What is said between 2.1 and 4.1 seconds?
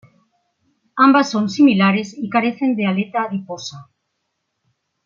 y carecen de aleta adiposa.